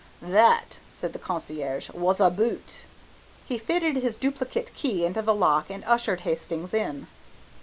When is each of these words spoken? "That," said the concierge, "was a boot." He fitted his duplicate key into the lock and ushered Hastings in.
"That," 0.23 0.79
said 0.89 1.13
the 1.13 1.19
concierge, 1.19 1.91
"was 1.91 2.19
a 2.19 2.31
boot." 2.31 2.85
He 3.45 3.59
fitted 3.59 3.97
his 3.97 4.15
duplicate 4.15 4.73
key 4.73 5.05
into 5.05 5.21
the 5.21 5.35
lock 5.35 5.69
and 5.69 5.83
ushered 5.85 6.21
Hastings 6.21 6.73
in. 6.73 7.05